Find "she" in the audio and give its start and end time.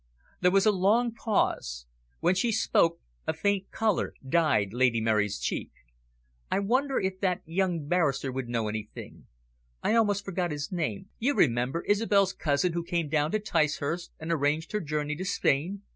2.33-2.51